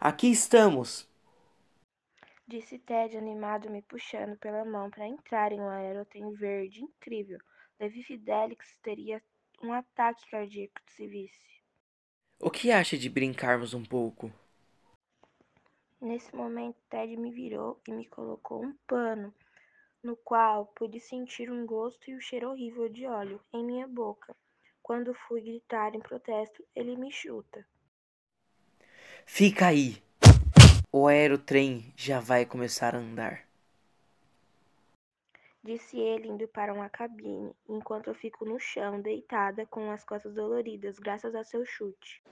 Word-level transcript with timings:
Aqui 0.00 0.30
estamos! 0.30 1.08
Disse 2.46 2.78
Ted 2.78 3.16
animado 3.16 3.70
me 3.70 3.82
puxando 3.82 4.36
pela 4.36 4.64
mão 4.64 4.90
para 4.90 5.08
entrar 5.08 5.52
em 5.52 5.60
um 5.60 5.68
aerotrem 5.68 6.32
verde 6.34 6.82
incrível. 6.82 7.38
Levi 7.80 8.02
Fidelix 8.02 8.78
teria 8.82 9.22
um 9.62 9.72
ataque 9.72 10.28
cardíaco 10.30 10.80
se 10.86 11.06
visse. 11.06 11.62
O 12.38 12.50
que 12.50 12.70
acha 12.70 12.96
de 12.96 13.08
brincarmos 13.08 13.74
um 13.74 13.82
pouco? 13.82 14.30
Nesse 16.00 16.34
momento, 16.36 16.76
Ted 16.90 17.16
me 17.16 17.32
virou 17.32 17.80
e 17.88 17.92
me 17.92 18.06
colocou 18.06 18.62
um 18.62 18.76
pano, 18.86 19.34
no 20.02 20.14
qual 20.14 20.66
pude 20.66 21.00
sentir 21.00 21.50
um 21.50 21.64
gosto 21.64 22.10
e 22.10 22.14
o 22.14 22.18
um 22.18 22.20
cheiro 22.20 22.50
horrível 22.50 22.88
de 22.88 23.06
óleo 23.06 23.40
em 23.52 23.64
minha 23.64 23.88
boca. 23.88 24.36
Quando 24.82 25.14
fui 25.14 25.40
gritar 25.40 25.94
em 25.94 26.00
protesto, 26.00 26.62
ele 26.76 26.96
me 26.96 27.10
chuta. 27.10 27.66
Fica 29.26 29.66
aí! 29.66 30.02
O 30.90 31.08
aerotrem 31.08 31.92
já 31.94 32.20
vai 32.20 32.46
começar 32.46 32.94
a 32.94 32.98
andar. 32.98 33.40
Disse 35.62 35.98
ele 35.98 36.28
indo 36.28 36.46
para 36.46 36.72
uma 36.72 36.88
cabine, 36.88 37.50
enquanto 37.68 38.06
eu 38.06 38.14
fico 38.14 38.46
no 38.46 38.58
chão, 38.58 39.00
deitada, 39.00 39.66
com 39.66 39.90
as 39.90 40.04
costas 40.04 40.32
doloridas, 40.32 40.96
graças 40.98 41.34
a 41.34 41.42
seu 41.42 41.66
chute. 41.66 42.22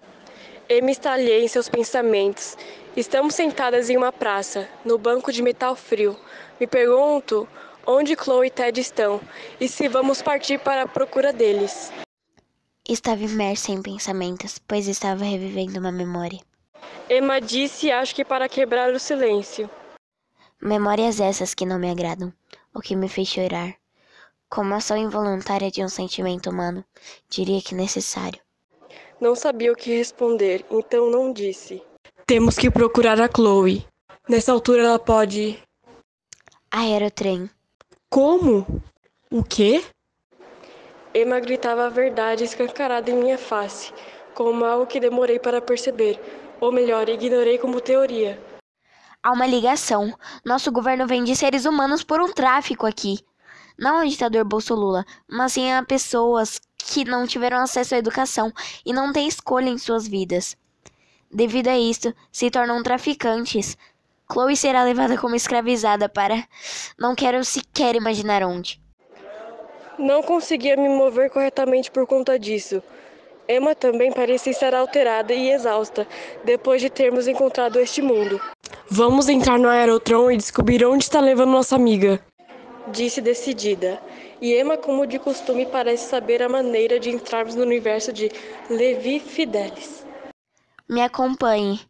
Eu 0.69 0.83
me 0.85 0.93
estalhei 0.93 1.45
em 1.45 1.49
seus 1.49 1.69
pensamentos. 1.69 2.57
Estamos 2.97 3.35
sentadas 3.35 3.91
em 3.91 3.97
uma 3.97 4.13
praça, 4.13 4.67
no 4.85 4.97
banco 4.97 5.33
de 5.33 5.43
metal 5.43 5.75
frio. 5.75 6.17
Me 6.61 6.67
pergunto 6.67 7.47
onde 7.85 8.17
Chloe 8.17 8.47
e 8.47 8.51
Ted 8.51 8.81
estão 8.81 9.21
e 9.61 9.69
se 9.69 9.89
vamos 9.89 10.23
partir 10.23 10.61
para 10.61 10.83
a 10.83 10.89
procura 10.89 11.33
deles. 11.33 11.93
Estava 12.89 13.21
imersa 13.21 13.73
em 13.73 13.83
pensamentos, 13.83 14.59
pois 14.61 14.87
estava 14.87 15.25
revivendo 15.25 15.81
uma 15.81 15.93
memória. 15.93 16.39
Emma 17.09 17.41
disse, 17.41 17.91
acho 17.91 18.15
que 18.15 18.25
para 18.25 18.49
quebrar 18.49 18.93
o 18.93 18.99
silêncio. 18.99 19.69
Memórias 20.61 21.21
essas 21.21 21.53
que 21.53 21.67
não 21.67 21.79
me 21.79 21.91
agradam, 21.91 22.33
o 22.75 22.81
que 22.81 22.97
me 22.97 23.09
fez 23.09 23.29
chorar. 23.29 23.75
Como 24.49 24.75
ação 24.75 24.97
involuntária 24.97 25.71
de 25.71 25.85
um 25.85 25.89
sentimento 25.89 26.49
humano, 26.49 26.85
diria 27.29 27.61
que 27.61 27.75
necessário. 27.75 28.41
Não 29.21 29.35
sabia 29.35 29.73
o 29.73 29.77
que 29.77 29.97
responder, 29.97 30.65
então 30.71 31.11
não 31.11 31.33
disse. 31.33 31.83
Temos 32.27 32.57
que 32.57 32.71
procurar 32.71 33.21
a 33.21 33.29
Chloe. 33.29 33.87
Nessa 34.27 34.53
altura 34.53 34.83
ela 34.85 34.99
pode. 34.99 35.63
Aerotrem. 36.71 37.51
Como? 38.09 38.83
O 39.31 39.43
quê? 39.45 39.85
Emma 41.15 41.39
gritava 41.39 41.85
a 41.87 41.91
verdade 41.91 42.45
escancarada 42.45 43.11
em 43.11 43.17
minha 43.17 43.37
face, 43.37 43.93
como 44.35 44.65
algo 44.65 44.87
que 44.87 44.99
demorei 44.99 45.39
para 45.39 45.61
perceber, 45.61 46.19
ou 46.61 46.73
melhor, 46.73 47.09
ignorei 47.09 47.59
como 47.59 47.81
teoria. 47.81 48.39
Há 49.23 49.33
uma 49.33 49.47
ligação. 49.47 50.13
Nosso 50.45 50.71
governo 50.71 51.07
vende 51.07 51.35
seres 51.35 51.65
humanos 51.65 52.05
por 52.05 52.21
um 52.21 52.33
tráfico 52.33 52.87
aqui. 52.87 53.19
Não 53.79 53.99
ao 53.99 54.07
ditador 54.07 54.45
Bolsolula, 54.45 55.05
mas 55.27 55.53
sim 55.53 55.73
a 55.73 55.83
pessoas 55.83 56.61
que 56.77 57.05
não 57.05 57.27
tiveram 57.27 57.59
acesso 57.59 57.95
à 57.95 57.99
educação 57.99 58.53
e 58.85 58.93
não 58.93 59.13
têm 59.13 59.27
escolha 59.27 59.71
em 59.71 59.79
suas 59.79 60.07
vidas. 60.07 60.57
Devido 61.31 61.69
a 61.69 61.79
isto, 61.79 62.15
se 62.31 62.51
tornam 62.51 62.83
traficantes. 62.83 63.77
Chloe 64.31 64.57
será 64.57 64.85
levada 64.85 65.19
como 65.19 65.35
escravizada 65.35 66.09
para. 66.09 66.47
Não 66.99 67.15
quero 67.15 67.43
sequer 67.45 67.97
imaginar 67.97 68.43
onde. 68.43 68.81
Não 69.99 70.23
conseguia 70.23 70.77
me 70.77 70.89
mover 70.89 71.31
corretamente 71.31 71.91
por 71.91 72.07
conta 72.07 72.39
disso. 72.39 72.83
Emma 73.49 73.75
também 73.75 74.11
parecia 74.11 74.51
estar 74.51 74.75
alterada 74.75 75.35
e 75.35 75.51
exausta 75.51 76.07
depois 76.45 76.81
de 76.81 76.89
termos 76.89 77.29
encontrado 77.29 77.79
este 77.79 78.01
mundo. 78.01 78.41
Vamos 78.89 79.29
entrar 79.29 79.59
no 79.59 79.69
Aerotron 79.69 80.31
e 80.31 80.37
descobrir 80.37 80.85
onde 80.85 81.05
está 81.05 81.21
levando 81.21 81.51
nossa 81.51 81.77
amiga, 81.77 82.21
disse 82.89 83.21
decidida. 83.21 84.01
E 84.41 84.55
Emma, 84.55 84.77
como 84.77 85.07
de 85.07 85.19
costume, 85.19 85.67
parece 85.67 86.09
saber 86.09 86.43
a 86.43 86.49
maneira 86.49 86.99
de 86.99 87.11
entrarmos 87.11 87.55
no 87.55 87.63
universo 87.63 88.13
de 88.13 88.31
Levi 88.69 89.21
Fidelis. 89.21 90.07
Me 90.89 91.03
acompanhe, 91.03 91.81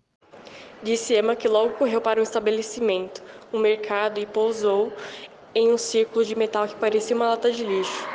disse 0.82 1.14
Emma, 1.14 1.34
que 1.34 1.48
logo 1.48 1.74
correu 1.74 2.00
para 2.00 2.20
o 2.20 2.22
estabelecimento, 2.22 3.22
um 3.52 3.58
mercado, 3.58 4.20
e 4.20 4.26
pousou 4.26 4.92
em 5.54 5.72
um 5.72 5.78
círculo 5.78 6.24
de 6.24 6.36
metal 6.36 6.66
que 6.66 6.74
parecia 6.76 7.14
uma 7.14 7.30
lata 7.30 7.50
de 7.50 7.64
lixo. 7.64 8.08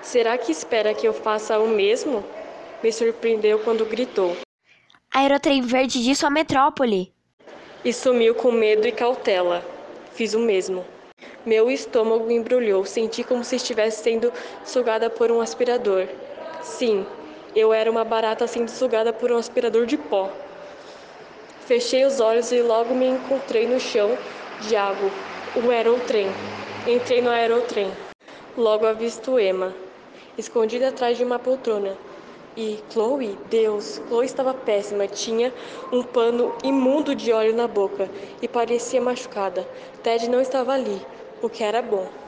Será 0.00 0.36
que 0.36 0.50
espera 0.52 0.94
que 0.94 1.06
eu 1.06 1.12
faça 1.12 1.58
o 1.58 1.68
mesmo? 1.68 2.24
Me 2.82 2.92
surpreendeu 2.92 3.60
quando 3.60 3.84
gritou. 3.84 4.36
Aerotrem 5.14 5.62
verde 5.62 6.02
de 6.02 6.16
sua 6.16 6.30
metrópole. 6.30 7.12
E 7.84 7.92
sumiu 7.92 8.34
com 8.34 8.50
medo 8.50 8.88
e 8.88 8.92
cautela. 8.92 9.64
Fiz 10.12 10.34
o 10.34 10.40
mesmo. 10.40 10.84
Meu 11.46 11.70
estômago 11.70 12.30
embrulhou, 12.30 12.84
senti 12.84 13.22
como 13.22 13.44
se 13.44 13.56
estivesse 13.56 14.02
sendo 14.02 14.32
sugada 14.64 15.08
por 15.08 15.30
um 15.30 15.40
aspirador. 15.40 16.08
Sim, 16.60 17.06
eu 17.54 17.72
era 17.72 17.90
uma 17.90 18.04
barata 18.04 18.46
sendo 18.46 18.68
sugada 18.68 19.12
por 19.12 19.30
um 19.30 19.36
aspirador 19.36 19.86
de 19.86 19.96
pó. 19.96 20.30
Fechei 21.66 22.04
os 22.04 22.18
olhos 22.18 22.50
e 22.50 22.60
logo 22.62 22.94
me 22.94 23.06
encontrei 23.06 23.66
no 23.66 23.78
chão 23.78 24.18
de 24.62 24.74
água, 24.74 25.10
o 25.54 25.70
aerotrem. 25.70 26.26
Entrei 26.86 27.22
no 27.22 27.30
aerotrem. 27.30 27.92
Logo 28.56 28.86
avisto 28.86 29.38
Emma, 29.38 29.72
escondida 30.36 30.88
atrás 30.88 31.16
de 31.16 31.22
uma 31.22 31.38
poltrona. 31.38 31.96
E 32.56 32.80
Chloe, 32.90 33.38
Deus, 33.48 34.00
Chloe 34.08 34.26
estava 34.26 34.52
péssima, 34.52 35.06
tinha 35.08 35.52
um 35.90 36.02
pano 36.02 36.52
imundo 36.62 37.14
de 37.14 37.32
óleo 37.32 37.54
na 37.54 37.66
boca 37.66 38.10
e 38.42 38.48
parecia 38.48 39.00
machucada. 39.00 39.66
Ted 40.02 40.28
não 40.28 40.40
estava 40.40 40.72
ali, 40.72 41.00
o 41.40 41.48
que 41.48 41.64
era 41.64 41.80
bom. 41.80 42.22